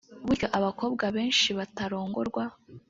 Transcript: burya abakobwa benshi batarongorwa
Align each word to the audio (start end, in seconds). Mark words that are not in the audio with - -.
burya 0.25 0.47
abakobwa 0.57 1.05
benshi 1.15 1.49
batarongorwa 1.57 2.43